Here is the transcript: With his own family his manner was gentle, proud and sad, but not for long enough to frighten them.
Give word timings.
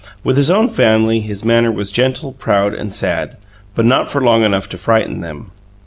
With 0.23 0.35
his 0.35 0.49
own 0.49 0.67
family 0.67 1.19
his 1.19 1.45
manner 1.45 1.71
was 1.71 1.91
gentle, 1.91 2.31
proud 2.31 2.73
and 2.73 2.91
sad, 2.91 3.37
but 3.75 3.85
not 3.85 4.09
for 4.09 4.19
long 4.19 4.43
enough 4.43 4.67
to 4.69 4.77
frighten 4.79 5.21
them. 5.21 5.51